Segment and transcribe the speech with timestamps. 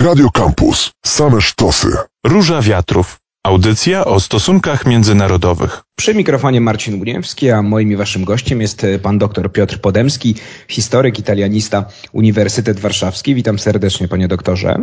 [0.00, 0.92] Radio Campus.
[1.06, 1.88] Same sztosy.
[2.26, 3.18] Róża Wiatrów.
[3.44, 5.82] Audycja o stosunkach międzynarodowych.
[5.96, 10.34] Przy mikrofonie Marcin Buniewski, a moim i waszym gościem jest pan dr Piotr Podemski,
[10.68, 13.34] historyk, italianista, Uniwersytet Warszawski.
[13.34, 14.76] Witam serdecznie, panie doktorze.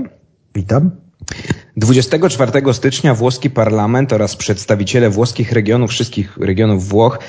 [0.55, 0.91] Witam.
[1.77, 7.19] 24 stycznia włoski parlament oraz przedstawiciele włoskich regionów, wszystkich regionów Włoch,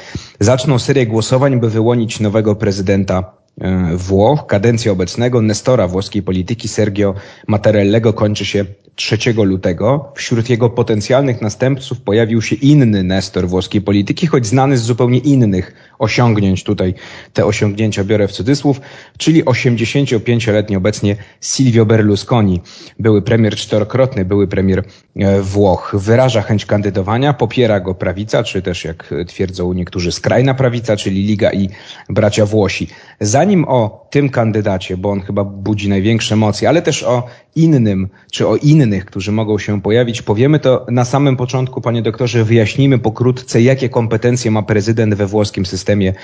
[0.41, 3.48] zaczną serię głosowań, by wyłonić nowego prezydenta e,
[3.95, 4.47] Włoch.
[4.47, 7.15] Kadencja obecnego Nestora włoskiej polityki Sergio
[7.47, 8.65] Mattarellego kończy się
[8.99, 10.13] 3 lutego.
[10.15, 15.75] Wśród jego potencjalnych następców pojawił się inny Nestor włoskiej polityki, choć znany z zupełnie innych
[15.99, 16.65] osiągnięć.
[16.65, 16.95] Tutaj
[17.33, 18.81] te osiągnięcia biorę w cudzysłów,
[19.19, 22.61] czyli 85-letni obecnie Silvio Berlusconi,
[22.99, 24.85] były premier czterokrotny, były premier
[25.17, 25.97] e, Włoch.
[25.99, 31.53] Wyraża chęć kandydowania, popiera go prawica, czy też jak twierdzą niektórzy skrajna prawica, czyli Liga
[31.53, 31.69] i
[32.09, 32.89] bracia Włosi.
[33.21, 38.49] Zanim o tym kandydacie, bo on chyba budzi największe emocje, ale też o innym, czy
[38.49, 38.57] o
[38.89, 43.89] innych, którzy mogą się pojawić, powiemy to na samym początku, panie doktorze, wyjaśnijmy pokrótce, jakie
[43.89, 46.15] kompetencje ma prezydent we włoskim systemie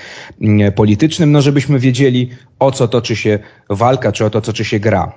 [0.41, 4.79] mm, politycznym, no żebyśmy wiedzieli, o co toczy się walka, czy o to toczy się
[4.79, 5.11] gra.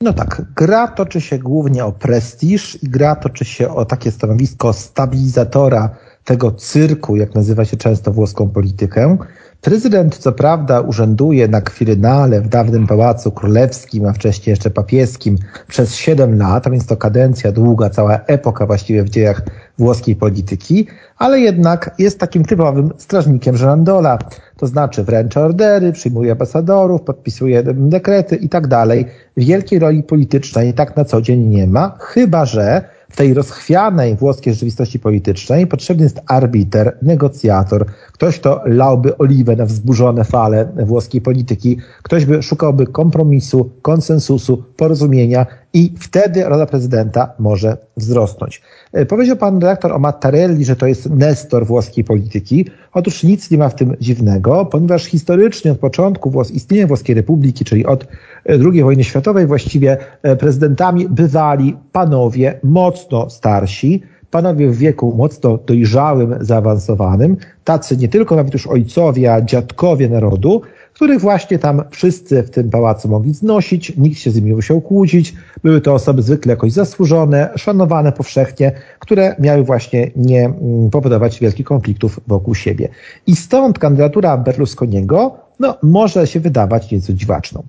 [0.00, 4.72] No tak, gra toczy się głównie o prestiż i gra toczy się o takie stanowisko
[4.72, 5.90] stabilizatora
[6.24, 9.18] tego cyrku, jak nazywa się często włoską politykę.
[9.60, 15.36] Prezydent co prawda urzęduje na Kwirynale w dawnym Pałacu Królewskim, a wcześniej jeszcze papieskim
[15.68, 19.42] przez 7 lat, a więc to kadencja długa, cała epoka właściwie w dziejach
[19.78, 20.86] włoskiej polityki,
[21.16, 24.18] ale jednak jest takim typowym strażnikiem żerandola.
[24.56, 29.06] To znaczy wręcza ordery, przyjmuje ambasadorów, podpisuje dekrety i tak dalej.
[29.36, 34.52] Wielkiej roli politycznej tak na co dzień nie ma, chyba że w tej rozchwianej włoskiej
[34.52, 41.78] rzeczywistości politycznej potrzebny jest arbiter, negocjator, ktoś, kto lałby oliwę na wzburzone fale włoskiej polityki,
[42.02, 48.62] ktoś by szukałby kompromisu, konsensusu, porozumienia i wtedy rola prezydenta może wzrosnąć.
[48.92, 52.66] E, powiedział pan redaktor o Mattarelli, że to jest nestor włoskiej polityki.
[52.92, 57.64] Otóż nic nie ma w tym dziwnego, ponieważ historycznie od początku włos istnienia Włoskiej Republiki,
[57.64, 58.06] czyli od e,
[58.44, 66.34] II wojny światowej właściwie e, prezydentami bywali panowie mocno starsi, panowie w wieku mocno dojrzałym,
[66.40, 70.62] zaawansowanym, tacy nie tylko nawet już ojcowie, a dziadkowie narodu,
[70.98, 74.80] których właśnie tam wszyscy w tym pałacu mogli znosić, nikt się z nimi nie musiał
[74.80, 75.34] kłócić.
[75.62, 81.66] Były to osoby zwykle jakoś zasłużone, szanowane powszechnie, które miały właśnie nie mm, powodować wielkich
[81.66, 82.88] konfliktów wokół siebie.
[83.26, 87.62] I stąd kandydatura Berlusconiego no, może się wydawać nieco dziwaczną.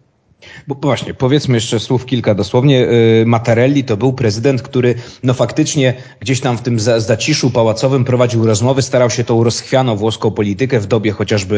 [0.68, 2.88] Bo właśnie, powiedzmy jeszcze słów kilka dosłownie.
[3.22, 8.46] Y, Mattarelli to był prezydent, który no faktycznie gdzieś tam w tym zaciszu pałacowym prowadził
[8.46, 11.56] rozmowy, starał się tą rozchwianą włoską politykę w dobie chociażby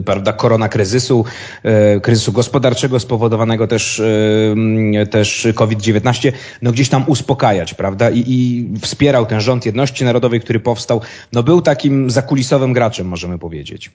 [0.00, 1.24] y, prawda, korona kryzysu,
[1.96, 4.02] y, kryzysu gospodarczego spowodowanego też,
[5.10, 6.32] też COVID-19,
[6.62, 8.10] no gdzieś tam uspokajać, prawda?
[8.10, 11.00] I, I wspierał ten rząd jedności narodowej, który powstał.
[11.32, 13.90] No był takim zakulisowym graczem, możemy powiedzieć.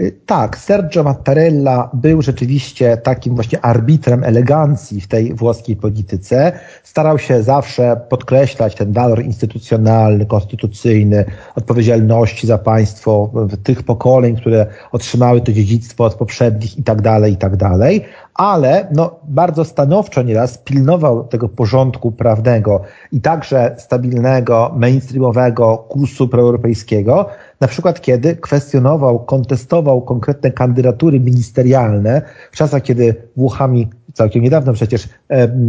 [0.00, 6.52] Y, tak, Sergio Mattarella był rzeczywiście takim właśnie arbitrem elegancji w tej włoskiej polityce.
[6.82, 11.24] Starał się zawsze podkreślać ten walor instytucjonalny, konstytucyjny,
[11.56, 13.30] odpowiedzialności za państwo
[13.62, 18.04] tych pokoleń, które otrzymały to dziedzictwo od poprzednich i tak dalej, i tak dalej.
[18.34, 22.82] Ale no, bardzo stanowczo nieraz pilnował tego porządku prawnego
[23.12, 27.26] i także stabilnego, mainstreamowego kursu proeuropejskiego,
[27.60, 32.22] na przykład kiedy kwestionował, kontestował konkretne kandydatury ministerialne
[32.52, 35.08] w czasach, kiedy Włochami całkiem niedawno przecież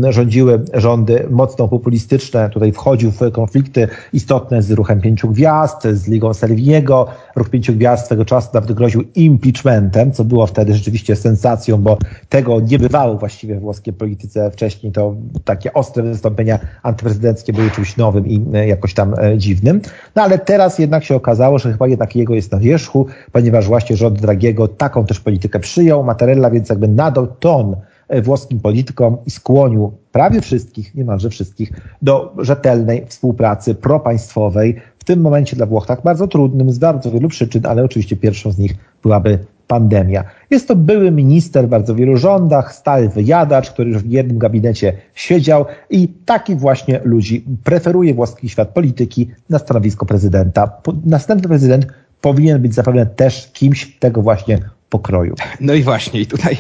[0.10, 2.50] rządziły rządy mocno populistyczne.
[2.50, 7.08] Tutaj wchodził w konflikty istotne z ruchem pięciu gwiazd, z Ligą Salviniego.
[7.36, 11.98] Ruch pięciu gwiazd swego czasu nawet groził impeachmentem, co było wtedy rzeczywiście sensacją, bo
[12.30, 14.92] tego nie bywało właściwie w włoskiej polityce wcześniej.
[14.92, 15.16] To
[15.46, 19.82] takie ostre wystąpienia antyprezydenckie były czymś nowym i e, jakoś tam e, dziwnym.
[20.16, 23.98] No ale teraz jednak się okazało, że chyba jednak jego jest na wierzchu, ponieważ właśnie
[23.98, 26.04] rząd Dragiego taką też politykę przyjął.
[26.04, 27.91] Mattarella więc jakby nadał ton E,
[28.24, 31.72] włoskim politykom i skłonił prawie wszystkich, niemalże wszystkich,
[32.02, 34.76] do rzetelnej współpracy propaństwowej.
[35.00, 38.52] W tym momencie dla Włoch tak bardzo trudnym, z bardzo wielu przyczyn, ale oczywiście pierwszą
[38.52, 40.24] z nich byłaby pandemia.
[40.50, 44.94] Jest to były minister w bardzo wielu rządach, stały wyjadacz, który już w jednym gabinecie
[45.16, 50.82] siedział i taki właśnie ludzi preferuje włoski świat polityki na stanowisko prezydenta.
[51.06, 51.88] Następny prezydent
[52.22, 54.60] powinien być zapewne też kimś tego właśnie
[54.92, 55.36] pokroju.
[55.60, 56.58] No i właśnie, i tutaj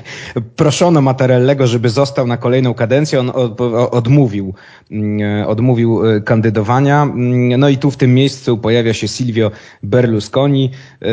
[0.56, 3.32] proszono Mattarellego, żeby został na kolejną kadencję, on
[3.92, 4.54] odmówił,
[4.92, 7.04] mm, odmówił e, kandydowania.
[7.04, 9.52] Mm, no i tu w tym miejscu pojawia się Silvio
[9.84, 10.72] Berlusconi.
[11.02, 11.06] E,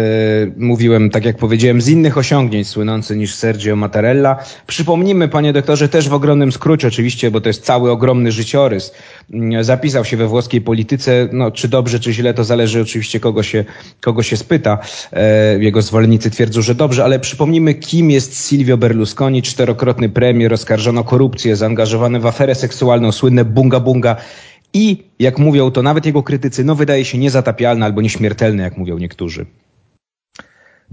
[0.56, 4.36] mówiłem, tak jak powiedziałem, z innych osiągnięć słynący niż Sergio Mattarella.
[4.66, 8.92] Przypomnijmy, panie doktorze, też w ogromnym skrócie oczywiście, bo to jest cały ogromny życiorys.
[9.32, 13.42] Mm, zapisał się we włoskiej polityce, no czy dobrze, czy źle, to zależy oczywiście kogo
[13.42, 13.64] się,
[14.00, 14.78] kogo się spyta.
[15.12, 21.04] E, jego zwolennicy twierdzą, że dobrze, ale przypomnijmy, kim jest Silvio Berlusconi, czterokrotny premier, oskarżono
[21.04, 24.16] korupcję, zaangażowany w aferę seksualną, słynne bunga bunga.
[24.74, 28.98] I, jak mówią to nawet jego krytycy, no wydaje się niezatapialny albo nieśmiertelny, jak mówią
[28.98, 29.46] niektórzy.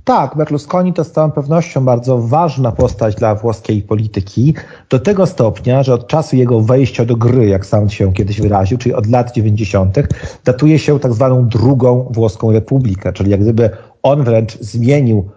[0.03, 4.53] Tak, Berlusconi to z całą pewnością bardzo ważna postać dla włoskiej polityki,
[4.89, 8.77] do tego stopnia, że od czasu jego wejścia do gry, jak sam się kiedyś wyraził,
[8.77, 9.97] czyli od lat 90.,
[10.45, 13.69] datuje się tak zwaną drugą włoską republikę, czyli jak gdyby
[14.03, 15.29] on wręcz zmienił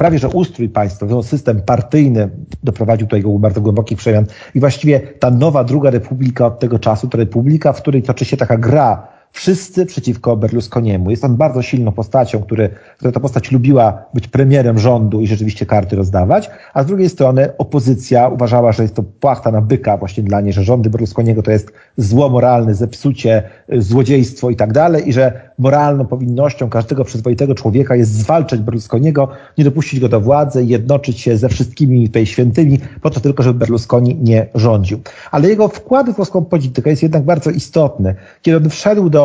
[0.00, 2.30] prawie że ustrój państwa, system partyjny
[2.62, 4.26] doprowadził do jego bardzo głębokich przemian.
[4.54, 8.36] I właściwie ta nowa druga republika od tego czasu to republika, w której toczy się
[8.36, 11.10] taka gra wszyscy przeciwko Berlusconiemu.
[11.10, 15.66] Jest on bardzo silną postacią, który, która ta postać lubiła być premierem rządu i rzeczywiście
[15.66, 20.22] karty rozdawać, a z drugiej strony opozycja uważała, że jest to płachta na byka właśnie
[20.22, 23.42] dla niej, że rządy Berlusconiego to jest zło moralne, zepsucie,
[23.78, 29.28] złodziejstwo i tak dalej i że moralną powinnością każdego przyzwoitego człowieka jest zwalczać Berlusconiego,
[29.58, 33.58] nie dopuścić go do władzy, jednoczyć się ze wszystkimi tutaj świętymi, po to tylko, żeby
[33.58, 35.00] Berlusconi nie rządził.
[35.30, 38.14] Ale jego wkład w włoską politykę jest jednak bardzo istotny.
[38.42, 39.19] Kiedy on wszedł do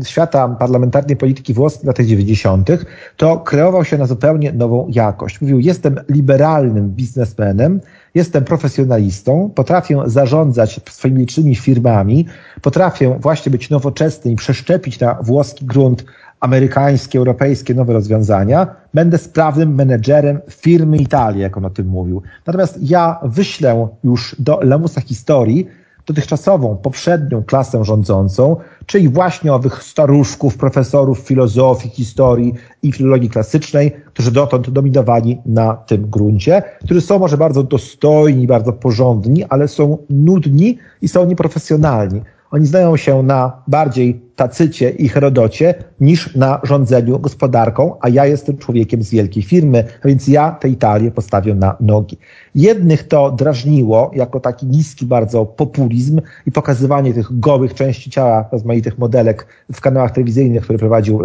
[0.00, 2.70] y, świata parlamentarnej polityki włoskiej w latach 90.,
[3.16, 5.40] to kreował się na zupełnie nową jakość.
[5.40, 7.80] Mówił, jestem liberalnym biznesmenem,
[8.14, 12.26] jestem profesjonalistą, potrafię zarządzać swoimi licznymi firmami,
[12.62, 16.04] potrafię właśnie być nowoczesny i przeszczepić na włoski grunt
[16.40, 18.66] amerykańskie, europejskie nowe rozwiązania.
[18.94, 22.22] Będę sprawnym menedżerem firmy Italii, jak on o tym mówił.
[22.46, 25.66] Natomiast ja wyślę już do lamusa historii
[26.10, 34.30] dotychczasową, poprzednią klasę rządzącą, czyli właśnie owych staruszków, profesorów filozofii, historii i filologii klasycznej, którzy
[34.30, 40.78] dotąd dominowali na tym gruncie, którzy są może bardzo dostojni, bardzo porządni, ale są nudni
[41.02, 42.20] i są nieprofesjonalni.
[42.50, 48.56] Oni znają się na bardziej Tacycie i Herodocie niż na rządzeniu gospodarką, a ja jestem
[48.58, 52.18] człowiekiem z wielkiej firmy, więc ja tę Italię postawię na nogi.
[52.54, 58.98] Jednych to drażniło jako taki niski bardzo populizm i pokazywanie tych gołych części ciała rozmaitych
[58.98, 61.22] modelek w kanałach telewizyjnych, które prowadził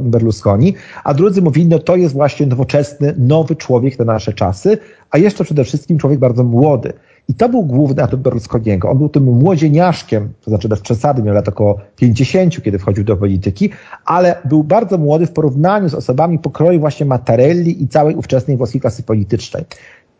[0.00, 4.78] Berlusconi, a drudzy mówili, no to jest właśnie nowoczesny, nowy człowiek na nasze czasy,
[5.10, 6.92] a jeszcze przede wszystkim człowiek bardzo młody.
[7.28, 8.90] I to był główny atut Berlusconiego.
[8.90, 13.16] On był tym młodzieniaszkiem, to znaczy bez przesady, miał lat około 50, kiedy wchodził do
[13.16, 13.70] polityki,
[14.04, 18.80] ale był bardzo młody w porównaniu z osobami pokroju właśnie Mattarelli i całej ówczesnej włoskiej
[18.80, 19.64] klasy politycznej.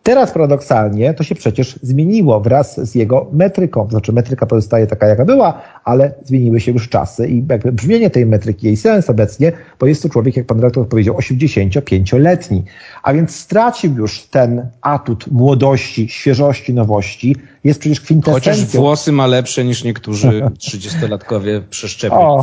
[0.02, 3.84] Teraz paradoksalnie to się przecież zmieniło wraz z jego metryką.
[3.84, 8.10] To znaczy metryka pozostaje taka, jaka była, ale zmieniły się już czasy i jakby brzmienie
[8.10, 12.64] tej metryki, jej sens obecnie, bo jest to człowiek, jak pan redaktor powiedział, 85-letni.
[13.02, 17.36] A więc stracił już ten atut młodości, świeżości, nowości.
[17.64, 18.52] Jest przecież kwintesencją.
[18.52, 22.42] Chociaż włosy ma lepsze niż niektórzy trzydziestolatkowie przeszczepione.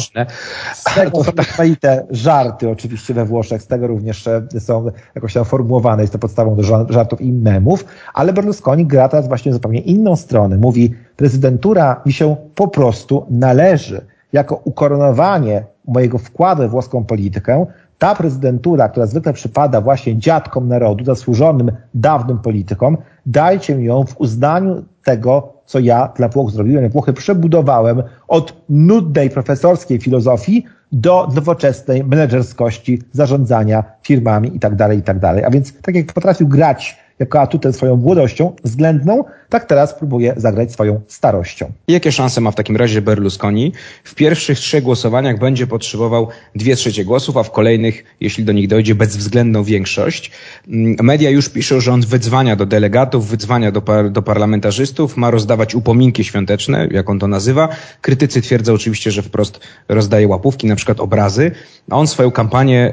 [0.73, 1.31] Z tego są
[1.81, 4.23] te żarty oczywiście we Włoszech, z tego również
[4.59, 9.27] są jakoś tam formułowane, jest to podstawą do żartów i memów, ale Berlusconi gra teraz
[9.27, 10.57] właśnie zupełnie inną stronę.
[10.57, 14.01] Mówi, prezydentura mi się po prostu należy
[14.33, 17.65] jako ukoronowanie mojego wkładu w włoską politykę,
[17.99, 24.21] ta prezydentura, która zwykle przypada właśnie dziadkom narodu, zasłużonym dawnym politykom, dajcie mi ją w
[24.21, 26.89] uznaniu tego, co ja dla Włoch zrobiłem.
[26.89, 35.19] Włochy przebudowałem od nudnej profesorskiej filozofii do nowoczesnej menedżerskości, zarządzania firmami itd., tak itd.
[35.19, 40.33] Tak A więc tak jak potrafił grać jako atutem swoją młodością względną, tak teraz próbuje
[40.37, 41.71] zagrać swoją starością.
[41.87, 43.73] Jakie szanse ma w takim razie Berlusconi?
[44.03, 48.67] W pierwszych trzech głosowaniach będzie potrzebował dwie trzecie głosów, a w kolejnych, jeśli do nich
[48.67, 50.31] dojdzie, bezwzględną większość.
[50.67, 55.31] Mm, media już piszą, że on wydzwania do delegatów, wydzwania do, par do parlamentarzystów, ma
[55.31, 57.69] rozdawać upominki świąteczne, jak on to nazywa.
[58.01, 59.59] Krytycy twierdzą oczywiście, że wprost
[59.89, 61.51] rozdaje łapówki, na przykład obrazy.
[61.89, 62.91] A on swoją kampanię,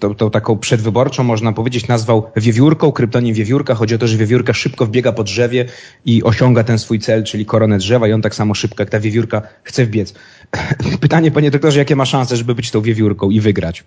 [0.00, 3.74] tą, tą taką przedwyborczą, można powiedzieć, nazwał wiewiórką, kryptonim wiewiórka.
[3.74, 5.64] Chodzi o to, że wiewiórka szybko wbiega po drzewie,
[6.04, 9.00] i osiąga ten swój cel, czyli koronę drzewa i on tak samo szybko jak ta
[9.00, 10.14] wiewiórka chce wbiec.
[11.00, 13.84] Pytanie, panie doktorze, jakie ma szanse, żeby być tą wiewiórką i wygrać?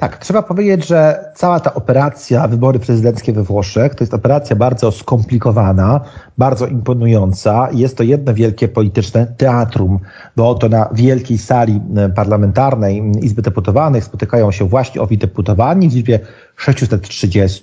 [0.00, 4.92] Tak, trzeba powiedzieć, że cała ta operacja, wybory prezydenckie we Włoszech, to jest operacja bardzo
[4.92, 6.00] skomplikowana,
[6.38, 7.68] bardzo imponująca.
[7.72, 9.98] Jest to jedno wielkie polityczne teatrum,
[10.36, 11.80] bo oto na wielkiej sali
[12.14, 16.20] parlamentarnej Izby Deputowanych spotykają się właśnie owi deputowani w liczbie
[16.56, 17.62] 630,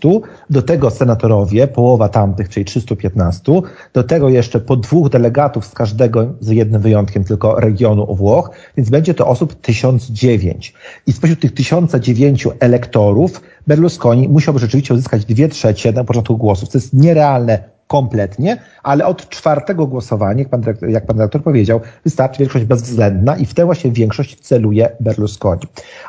[0.50, 3.62] do tego senatorowie, połowa tamtych, czyli 315,
[3.94, 8.90] do tego jeszcze po dwóch delegatów z każdego, z jednym wyjątkiem tylko regionu Włoch, więc
[8.90, 10.74] będzie to osób 1009.
[11.08, 12.27] I spośród tych 1009
[12.60, 19.06] elektorów Berlusconi musiałby rzeczywiście uzyskać dwie trzecie na początku głosów, co jest nierealne kompletnie, ale
[19.06, 23.54] od czwartego głosowania, jak pan, dyrektor, jak pan dyrektor powiedział, wystarczy większość bezwzględna i w
[23.54, 25.62] tę właśnie większość celuje Berlusconi.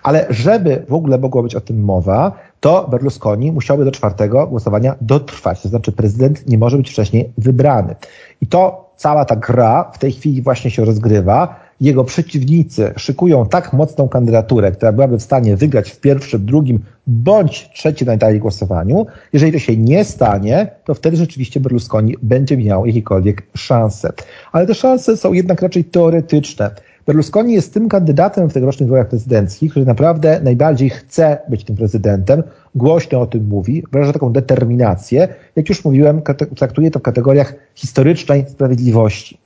[0.03, 4.95] Ale żeby w ogóle mogła być o tym mowa, to Berlusconi musiałby do czwartego głosowania
[5.01, 5.63] dotrwać.
[5.63, 7.95] To znaczy prezydent nie może być wcześniej wybrany.
[8.41, 13.73] I to cała ta gra w tej chwili właśnie się rozgrywa jego przeciwnicy szykują tak
[13.73, 19.53] mocną kandydaturę, która byłaby w stanie wygrać w pierwszym, drugim bądź trzecim najdalej głosowaniu, jeżeli
[19.53, 24.13] to się nie stanie, to wtedy rzeczywiście Berlusconi będzie miał jakiekolwiek szanse.
[24.53, 26.71] Ale te szanse są jednak raczej teoretyczne.
[27.07, 32.43] Berlusconi jest tym kandydatem w tegorocznych wyborach prezydenckich, który naprawdę najbardziej chce być tym prezydentem,
[32.75, 35.29] głośno o tym mówi, wyraża taką determinację.
[35.57, 36.23] Jak już mówiłem,
[36.57, 39.39] traktuje to w kategoriach historycznej sprawiedliwości.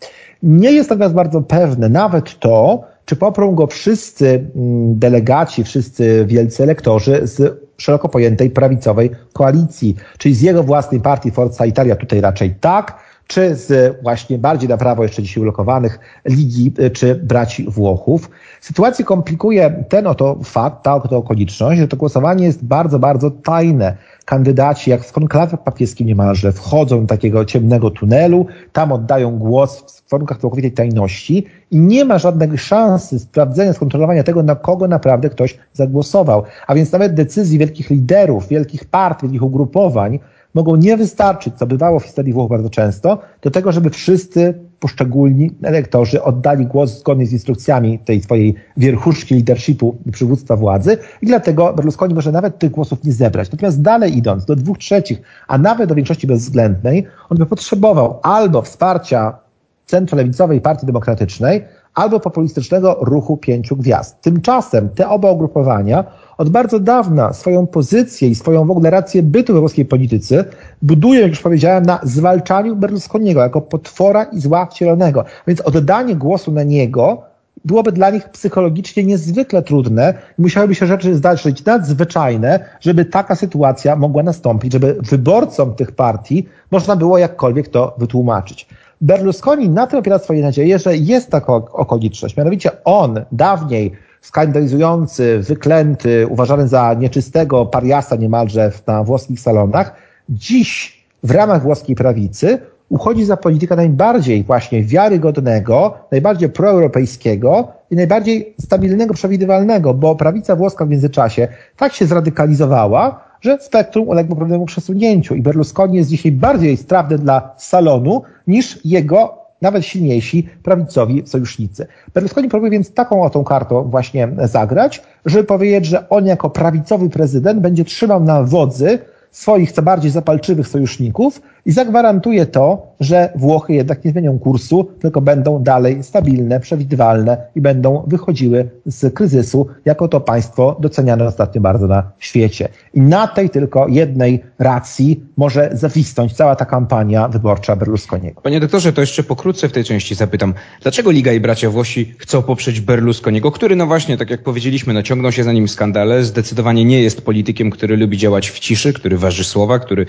[0.43, 6.63] Nie jest natomiast bardzo pewne nawet to, czy poprą go wszyscy mm, delegaci, wszyscy wielcy
[6.63, 12.55] elektorzy z szeroko pojętej prawicowej koalicji, czyli z jego własnej partii Forza Italia tutaj raczej
[12.61, 18.31] tak, czy z właśnie bardziej na prawo jeszcze dzisiaj ulokowanych Ligi y, czy braci Włochów.
[18.63, 23.97] Sytuację komplikuje ten oto fakt, ta oto okoliczność, że to głosowanie jest bardzo, bardzo tajne.
[24.25, 30.11] Kandydaci, jak w konklawie papieskim niemalże, wchodzą do takiego ciemnego tunelu, tam oddają głos w
[30.11, 35.59] warunkach całkowitej tajności i nie ma żadnej szansy sprawdzenia, skontrolowania tego, na kogo naprawdę ktoś
[35.73, 36.43] zagłosował.
[36.67, 40.19] A więc nawet decyzji wielkich liderów, wielkich partii, wielkich ugrupowań
[40.55, 45.51] mogą nie wystarczyć, co bywało w historii Włoch bardzo często, do tego, żeby wszyscy poszczególni
[45.63, 52.15] elektorzy oddali głos zgodnie z instrukcjami tej swojej wierchuszki leadershipu przywództwa władzy i dlatego Berlusconi
[52.15, 53.53] może nawet tych głosów nie zebrać.
[53.53, 58.63] Natomiast dalej idąc do dwóch trzecich, a nawet do większości bezwzględnej, on by potrzebował albo
[58.63, 59.39] wsparcia
[59.87, 64.21] centrolewicowej Partii Demokratycznej, albo populistycznego ruchu pięciu gwiazd.
[64.21, 66.05] Tymczasem te oba ugrupowania
[66.39, 70.45] od bardzo dawna swoją pozycję i swoją w ogóle rację bytu we włoskiej polityce
[70.83, 75.25] budują, jak już powiedziałem, na zwalczaniu Berlusconiego jako potwora i zła wcielonego.
[75.47, 77.23] Więc oddanie głosu na niego
[77.65, 83.97] byłoby dla nich psychologicznie niezwykle trudne i musiałyby się rzeczy zdarzyć nadzwyczajne, żeby taka sytuacja
[83.97, 88.67] mogła nastąpić, żeby wyborcom tych partii można było jakkolwiek to wytłumaczyć.
[89.03, 92.37] Berlusconi na tym opiera swoje nadzieje, że jest taka okoliczność.
[92.37, 99.95] Mianowicie on dawniej skandalizujący, wyklęty, uważany za nieczystego pariasa niemalże na włoskich salonach,
[100.29, 108.55] dziś w ramach włoskiej prawicy uchodzi za polityka najbardziej właśnie wiarygodnego, najbardziej proeuropejskiego i najbardziej
[108.61, 115.35] stabilnego, przewidywalnego, bo prawica włoska w międzyczasie tak się zradykalizowała, że spektrum uległo pewnemu przesunięciu
[115.35, 121.87] i Berlusconi jest dzisiaj bardziej strawny dla salonu niż jego nawet silniejsi prawicowi sojusznicy.
[122.15, 127.61] Berlusconi próbuje więc taką oto kartą właśnie zagrać, żeby powiedzieć, że on jako prawicowy prezydent
[127.61, 128.99] będzie trzymał na wodzy
[129.31, 135.21] swoich co bardziej zapalczywych sojuszników i zagwarantuje to, że Włochy jednak nie zmienią kursu, tylko
[135.21, 141.87] będą dalej stabilne, przewidywalne i będą wychodziły z kryzysu jako to państwo doceniane ostatnio bardzo
[141.87, 142.69] na świecie.
[142.95, 148.41] I na tej tylko jednej racji może zawisnąć cała ta kampania wyborcza Berlusconiego.
[148.41, 152.43] Panie doktorze, to jeszcze pokrótce w tej części zapytam, dlaczego Liga i bracia Włosi chcą
[152.43, 156.85] poprzeć Berlusconiego, który no właśnie, tak jak powiedzieliśmy, no ciągną się za nim skandale, zdecydowanie
[156.85, 160.07] nie jest politykiem, który lubi działać w ciszy, który waży słowa, który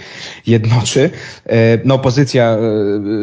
[0.48, 1.10] jednoczy.
[1.50, 2.58] E, no opozycja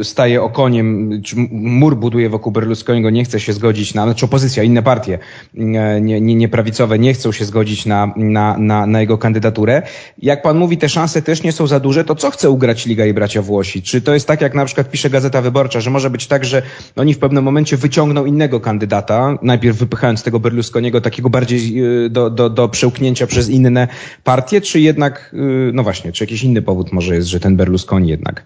[0.01, 1.11] e, staje okoniem,
[1.51, 5.19] mur buduje wokół Berlusconiego, nie chce się zgodzić na, znaczy opozycja, inne partie
[5.59, 9.83] e, nie, nie, nieprawicowe nie chcą się zgodzić na, na, na, na jego kandydaturę.
[10.19, 13.07] Jak pan mówi, te szanse też nie są za duże, to co chce ugrać Liga
[13.07, 13.83] i bracia Włosi?
[13.83, 16.63] Czy to jest tak, jak na przykład pisze Gazeta Wyborcza, że może być tak, że
[16.97, 22.51] oni w pewnym momencie wyciągną innego kandydata, najpierw wypychając tego Berlusconiego takiego bardziej do, do,
[22.51, 23.89] do przełknięcia przez inne
[24.25, 25.35] partie, czy jednak,
[25.73, 28.45] no właśnie, czy jakiś inny powód może jest, że ten Berlusconi jednak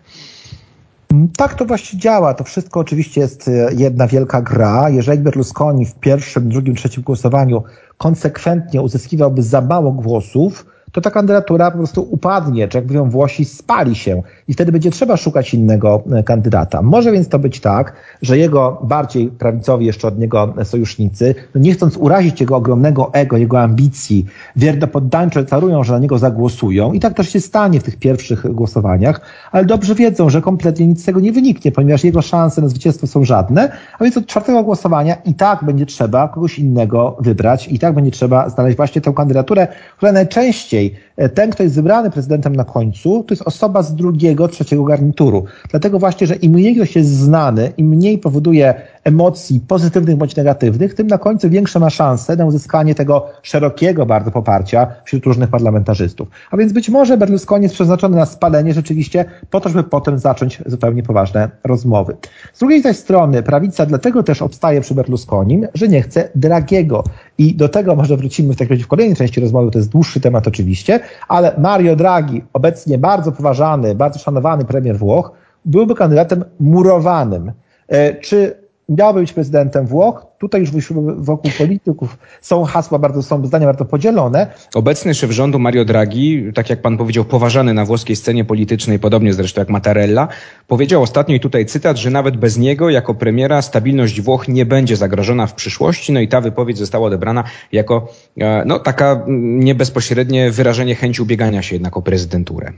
[1.36, 2.34] tak to właśnie działa.
[2.34, 4.90] To wszystko oczywiście jest e, jedna wielka gra.
[4.90, 7.62] Jeżeli Berlusconi w pierwszym, drugim, trzecim głosowaniu
[7.98, 13.44] konsekwentnie uzyskiwałby za mało głosów, to ta kandydatura po prostu upadnie, czy jak mówią Włosi,
[13.44, 16.82] spali się i wtedy będzie trzeba szukać innego e, kandydata.
[16.82, 21.72] Może więc to być tak, że jego bardziej prawicowi jeszcze od niego sojusznicy, no nie
[21.72, 27.14] chcąc urazić jego ogromnego ego, jego ambicji, wiernopoddańczo deklarują, że na niego zagłosują i tak
[27.14, 29.20] też się stanie w tych pierwszych głosowaniach,
[29.52, 33.06] ale dobrze wiedzą, że kompletnie nic z tego nie wyniknie, ponieważ jego szanse na zwycięstwo
[33.06, 37.78] są żadne, a więc od czwartego głosowania i tak będzie trzeba kogoś innego wybrać i
[37.78, 40.83] tak będzie trzeba znaleźć właśnie tę kandydaturę, która najczęściej
[41.16, 45.44] e, ten, kto jest wybrany prezydentem na końcu, to jest osoba z drugiego, trzeciego garnituru.
[45.70, 48.74] Dlatego właśnie, że im mniej ktoś jest znany, im mniej powoduje
[49.04, 54.30] emocji pozytywnych bądź negatywnych, tym na końcu większe ma szanse na uzyskanie tego szerokiego bardzo
[54.30, 56.28] poparcia wśród różnych parlamentarzystów.
[56.50, 60.62] A więc być może Berlusconi jest przeznaczony na spalenie rzeczywiście po to, żeby potem zacząć
[60.66, 62.16] zupełnie poważne rozmowy.
[62.52, 67.04] Z drugiej zaś strony prawica dlatego też obstaje przy Berlusconim, że nie chce Dragiego.
[67.38, 70.20] I do tego może wrócimy w takim razie w kolejnej części rozmowy, to jest dłuższy
[70.20, 75.32] temat oczywiście, ale Mario Draghi, obecnie bardzo poważany, bardzo szanowany premier Włoch,
[75.64, 77.52] byłby kandydatem murowanym.
[77.88, 80.26] E, czy miałby być prezydentem Włoch.
[80.38, 84.46] Tutaj już wokół polityków są hasła bardzo, są zdania bardzo podzielone.
[84.74, 89.32] Obecny szef rządu Mario Draghi, tak jak pan powiedział, poważany na włoskiej scenie politycznej, podobnie
[89.32, 90.28] zresztą jak Mattarella,
[90.68, 94.96] powiedział ostatnio i tutaj cytat, że nawet bez niego jako premiera stabilność Włoch nie będzie
[94.96, 96.12] zagrożona w przyszłości.
[96.12, 99.24] No i ta wypowiedź została odebrana jako e, no, taka
[99.58, 102.72] niebezpośrednie wyrażenie chęci ubiegania się jednak o prezydenturę.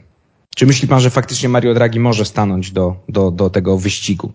[0.56, 4.32] Czy myśli pan, że faktycznie Mario Draghi może stanąć do, do, do tego wyścigu?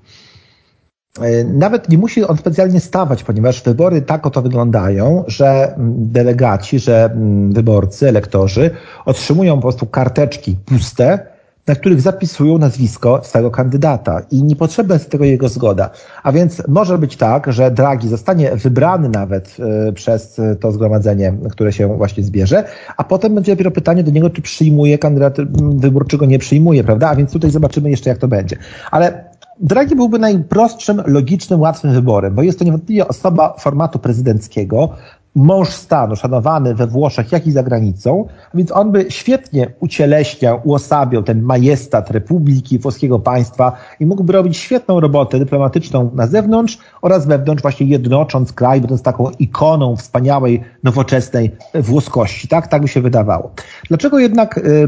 [1.20, 6.80] E, nawet nie musi on specjalnie stawać, ponieważ wybory tak oto wyglądają, że mm, delegaci,
[6.80, 8.72] że mm, wyborcy, elektorzy
[9.06, 11.32] otrzymują po prostu karteczki puste,
[11.68, 15.90] na których zapisują nazwisko swojego kandydata i nie potrzebna jest tego jego zgoda.
[16.24, 21.74] A więc może być tak, że Draghi zostanie wybrany nawet e, przez to zgromadzenie, które
[21.74, 22.64] się właśnie zbierze,
[22.98, 25.38] a potem będzie dopiero pytanie do niego, czy przyjmuje kandydat
[25.76, 27.10] wybór, czy go nie przyjmuje, prawda?
[27.10, 28.58] A więc tutaj zobaczymy jeszcze, jak to będzie.
[28.92, 34.90] Ale Draghi byłby najprostszym, logicznym, łatwym wyborem, bo jest to niewątpliwie osoba formatu prezydenckiego,
[35.36, 41.24] mąż stanu, szanowany we Włoszech, jak i za granicą, więc on by świetnie ucieleśniał, uosabiał
[41.24, 47.62] ten majestat Republiki Włoskiego Państwa i mógłby robić świetną robotę dyplomatyczną na zewnątrz oraz wewnątrz,
[47.62, 52.48] właśnie jednocząc kraj, będąc taką ikoną wspaniałej, nowoczesnej włoskości.
[52.48, 53.52] Tak, tak by się wydawało.
[53.88, 54.88] Dlaczego jednak, yy,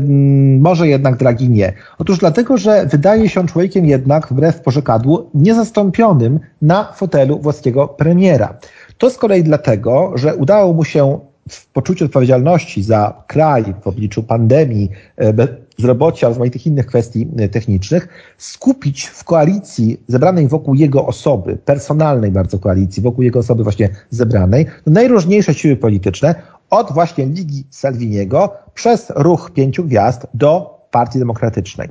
[0.59, 1.73] może jednak Draghi nie?
[1.97, 8.53] Otóż dlatego, że wydaje się człowiekiem jednak, wbrew porzekadłu, niezastąpionym na fotelu włoskiego premiera.
[9.03, 11.19] To z kolei dlatego, że udało mu się
[11.49, 18.07] w poczuciu odpowiedzialności za kraj w obliczu pandemii, e, bezrobocia, rozmaitych innych kwestii e, technicznych,
[18.37, 24.65] skupić w koalicji zebranej wokół jego osoby, personalnej bardzo koalicji, wokół jego osoby właśnie zebranej,
[24.85, 26.35] najróżniejsze siły polityczne,
[26.69, 31.89] od właśnie Ligi Salviniego przez ruch pięciu gwiazd do Partii Demokratycznej.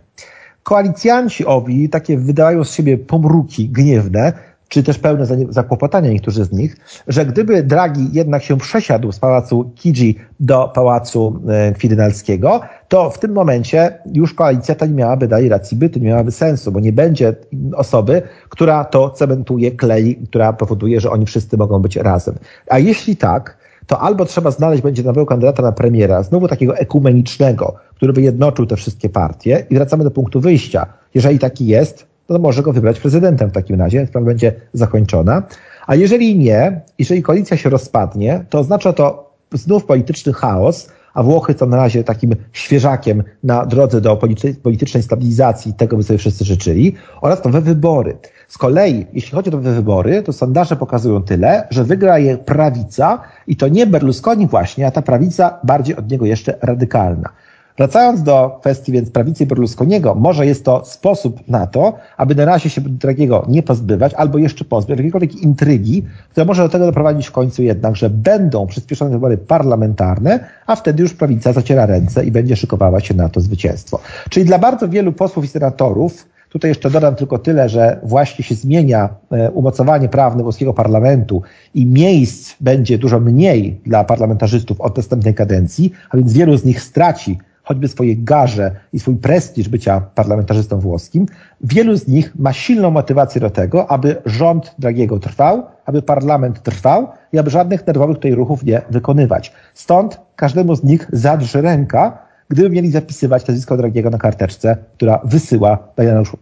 [0.63, 4.33] Koalicjanci owi, takie wydają z siebie pomruki gniewne,
[4.73, 6.77] czy też pełne zakłopotania niektórzy z nich,
[7.09, 13.19] że gdyby Draghi jednak się przesiadł z pałacu Kiji do pałacu e, Kwidynalskiego, to w
[13.19, 16.93] tym momencie już koalicja ta nie miałaby dalej racji bytu, nie miałaby sensu, bo nie
[16.93, 17.35] będzie
[17.77, 22.35] osoby, która to cementuje, klei, która powoduje, że oni wszyscy mogą być razem.
[22.69, 27.75] A jeśli tak, to albo trzeba znaleźć będzie nowego kandydata na premiera, znowu takiego ekumenicznego,
[27.95, 30.87] który by jednoczył te wszystkie partie i wracamy do punktu wyjścia.
[31.15, 35.43] Jeżeli taki jest, to może go wybrać prezydentem w takim razie, sprawa będzie zakończona.
[35.87, 41.55] A jeżeli nie, jeżeli koalicja się rozpadnie, to oznacza to znów polityczny chaos, a Włochy
[41.59, 44.17] są na razie takim świeżakiem na drodze do
[44.63, 48.17] politycznej stabilizacji, tego by sobie wszyscy życzyli, oraz nowe wybory.
[48.49, 53.21] Z kolei, jeśli chodzi o nowe wybory, to sondaże pokazują tyle, że wygra je prawica
[53.47, 57.29] i to nie Berlusconi właśnie, a ta prawica bardziej od niego jeszcze radykalna.
[57.79, 62.71] Wracając do kwestii więc prawicy Berlusconiego, może jest to sposób na to, aby na razie
[62.71, 67.33] się takiego nie pozbywać, albo jeszcze pozbyć jakiejkolwiek intrygi, która może do tego doprowadzić w
[67.33, 72.57] końcu jednak, że będą przyspieszone wybory parlamentarne, a wtedy już prawica zaciera ręce i będzie
[72.57, 74.01] szykowała się na to zwycięstwo.
[74.31, 78.55] Czyli dla bardzo wielu posłów i senatorów, Tutaj jeszcze dodam tylko tyle, że właśnie się
[78.55, 81.43] zmienia e, umocowanie prawne włoskiego parlamentu
[81.75, 86.83] i miejsc będzie dużo mniej dla parlamentarzystów od następnej kadencji, a więc wielu z nich
[86.83, 91.27] straci choćby swoje garze i swój prestiż bycia parlamentarzystą włoskim,
[91.61, 97.09] wielu z nich ma silną motywację do tego, aby rząd Dragiego trwał, aby parlament trwał
[97.33, 99.53] i aby żadnych nerwowych tutaj ruchów nie wykonywać.
[99.75, 102.19] Stąd każdemu z nich zadrży ręka,
[102.53, 105.79] gdyby mieli zapisywać nazwisko Dragiego na karteczce, która wysyła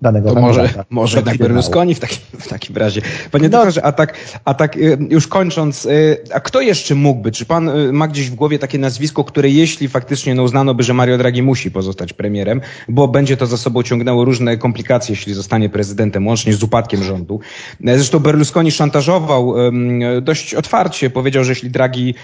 [0.02, 3.02] danego, to może, może jednak Berlusconi w takim, w takim razie.
[3.30, 3.58] Panie no.
[3.58, 7.32] doktorze, a tak, a tak y, już kończąc, y, a kto jeszcze mógłby?
[7.32, 10.82] Czy pan y, ma gdzieś w głowie takie nazwisko, które jeśli faktycznie no, uznano by,
[10.82, 15.34] że Mario Draghi musi pozostać premierem, bo będzie to za sobą ciągnęło różne komplikacje, jeśli
[15.34, 17.40] zostanie prezydentem, łącznie z upadkiem rządu.
[17.84, 19.54] Zresztą Berlusconi szantażował
[20.22, 22.14] dość otwarcie, powiedział, że jeśli Draghi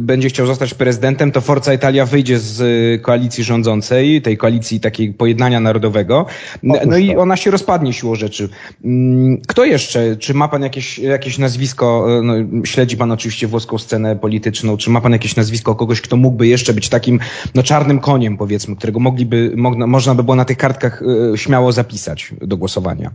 [0.00, 5.60] będzie chciał zostać prezydentem, to Forza Italia wyjdzie z koalicji rządzącej, tej koalicji takiej pojednania
[5.60, 6.26] narodowego.
[6.62, 8.48] No i ona się rozpadnie siłą rzeczy.
[8.84, 10.16] Mm, kto jeszcze?
[10.16, 12.34] Czy ma pan jakieś, jakieś nazwisko, no,
[12.64, 16.74] śledzi pan oczywiście włoską scenę polityczną, czy ma pan jakieś nazwisko kogoś, kto mógłby jeszcze
[16.74, 17.20] być takim
[17.54, 21.72] no, czarnym koniem, powiedzmy, którego mogliby, mo, można by było na tych kartkach e, śmiało
[21.72, 23.10] zapisać do głosowania?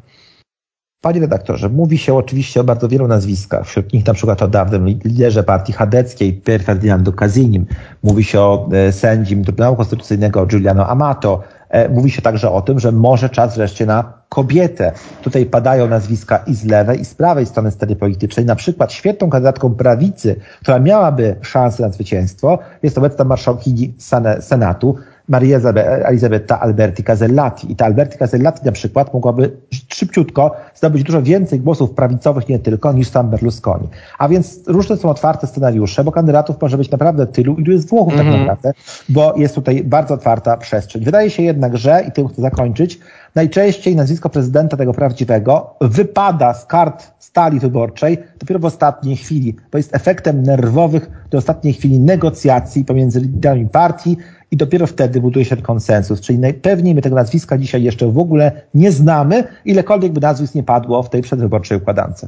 [1.02, 4.88] Panie redaktorze, mówi się oczywiście o bardzo wielu nazwiskach, wśród nich na przykład o dawnym
[4.88, 7.66] liderze partii chadeckiej, Pier Ferdinando Casinim.
[8.04, 11.42] Mówi się o e, sędzim Trybunału Konstytucyjnego Giuliano Amato.
[11.70, 14.92] E, mówi się także o tym, że może czas wreszcie na kobietę.
[15.22, 18.46] Tutaj padają nazwiska i z lewej, i z prawej strony sceny politycznej.
[18.46, 23.94] Na przykład świetną kandydatką prawicy, która miałaby szansę na zwycięstwo, jest obecna marszałkini
[24.40, 24.96] Senatu,
[25.28, 25.60] Maria
[26.04, 27.72] Elisabetta Alberti Casellati.
[27.72, 29.52] I ta Alberti Casellati na przykład mogłaby
[29.94, 33.88] szybciutko zdobyć dużo więcej głosów prawicowych nie tylko niż sam Berlusconi.
[34.18, 38.14] A więc różne są otwarte scenariusze, bo kandydatów może być naprawdę tylu, ilu jest Włochów
[38.14, 38.30] mm -hmm.
[38.30, 38.48] tak mhm.
[38.48, 41.04] naprawdę, bo jest tutaj bardzo otwarta przestrzeń.
[41.04, 43.00] Wydaje się jednak, że, i tym chcę zakończyć,
[43.36, 49.78] najczęściej nazwisko prezydenta tego prawdziwego wypada z kart stali wyborczej dopiero w ostatniej chwili, bo
[49.78, 54.18] jest efektem nerwowych do ostatniej chwili negocjacji pomiędzy liderami partii
[54.52, 56.22] i dopiero wtedy buduje się konsensus.
[56.22, 60.64] Czyli najpewniej my tego nazwiska dzisiaj jeszcze w ogóle nie znamy, ilekolwiek by nazwisk nie
[60.64, 62.28] padło w tej przedwyborczej układance.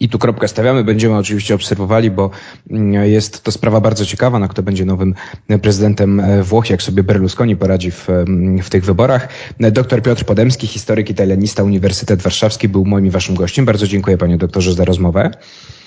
[0.00, 2.30] I tu kropkę stawiamy, będziemy oczywiście obserwowali, bo
[2.70, 5.14] mm, jest to sprawa bardzo ciekawa, na kto będzie nowym
[5.62, 9.28] prezydentem e, Włoch, jak sobie Berlusconi poradzi w, mm, w tych wyborach.
[9.60, 13.64] Doktor Piotr Podemski, historyk italianista, Uniwersytet Warszawski, był moim i waszym gościem.
[13.64, 15.30] Bardzo dziękuję panie doktorze za rozmowę.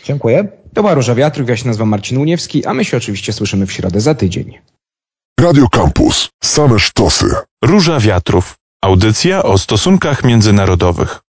[0.04, 0.48] Dziękuję.
[0.74, 3.72] To była Róża Wiatrów, ja się nazywam Marcin Uniewski, a my się oczywiście słyszymy w
[3.72, 4.54] środę za tydzień.
[5.42, 6.30] Radio Campus.
[6.44, 7.36] Same sztosy.
[7.64, 8.56] Róża Wiatrów.
[8.84, 11.22] Audycja o stosunkach międzynarodowych.